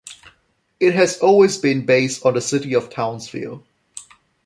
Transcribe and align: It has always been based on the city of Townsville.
It 0.79 0.95
has 0.95 1.19
always 1.19 1.59
been 1.59 1.85
based 1.85 2.25
on 2.25 2.33
the 2.33 2.41
city 2.41 2.73
of 2.73 2.89
Townsville. 2.89 3.63